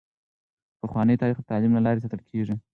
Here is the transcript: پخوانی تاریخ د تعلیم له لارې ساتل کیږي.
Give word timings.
پخوانی 0.79 1.19
تاریخ 1.21 1.37
د 1.39 1.47
تعلیم 1.51 1.71
له 1.75 1.81
لارې 1.85 2.03
ساتل 2.03 2.21
کیږي. 2.29 2.55